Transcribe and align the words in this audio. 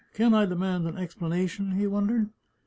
"Can 0.15 0.33
I 0.33 0.47
demand 0.47 0.87
an 0.87 0.95
explana 0.95 1.47
tion?" 1.47 1.73
he 1.79 1.85
wondered. 1.85 2.31